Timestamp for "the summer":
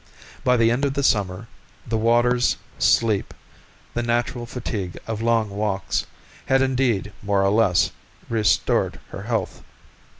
0.95-1.47